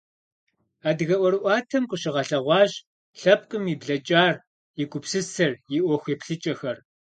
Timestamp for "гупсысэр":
4.91-5.51